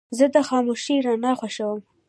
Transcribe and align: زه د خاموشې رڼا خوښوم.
زه 0.17 0.25
د 0.35 0.37
خاموشې 0.47 0.95
رڼا 1.07 1.31
خوښوم. 1.39 1.79